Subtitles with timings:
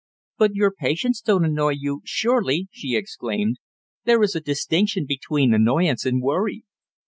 [0.39, 3.57] "But your patients don't annoy you, surely," she exclaimed.
[4.03, 6.63] "There is a distinction between annoyance and worry."